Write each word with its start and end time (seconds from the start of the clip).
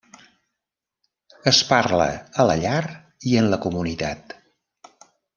Es 1.51 1.59
parla 1.73 2.07
a 2.43 2.47
la 2.51 2.55
llar 2.63 2.79
i 3.33 3.37
en 3.43 3.51
la 3.55 3.59
comunitat. 3.69 4.33